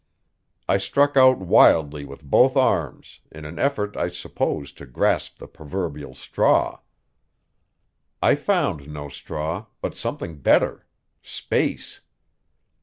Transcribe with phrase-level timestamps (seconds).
[0.67, 5.47] I struck out wildly with both arms in an effort, I suppose, to grasp the
[5.47, 6.79] proverbial straw.
[8.19, 10.87] I found no straw, but something better
[11.21, 12.01] space.